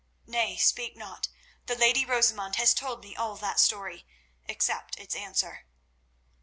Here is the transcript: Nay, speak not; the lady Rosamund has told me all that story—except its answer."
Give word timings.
Nay, 0.25 0.57
speak 0.57 0.97
not; 0.97 1.27
the 1.67 1.75
lady 1.75 2.05
Rosamund 2.07 2.55
has 2.55 2.73
told 2.73 3.03
me 3.03 3.15
all 3.15 3.35
that 3.35 3.59
story—except 3.59 4.97
its 4.97 5.13
answer." 5.13 5.67